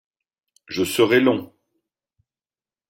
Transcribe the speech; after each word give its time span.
Je 0.67 0.83
serai 0.83 1.19
long. 1.19 1.53